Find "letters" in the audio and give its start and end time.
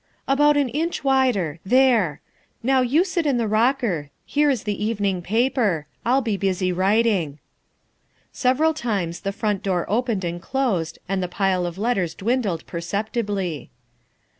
11.77-12.15